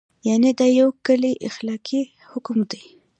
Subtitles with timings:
[0.27, 2.01] یعنې دا یو کلی اخلاقي
[2.31, 2.81] حکم دی.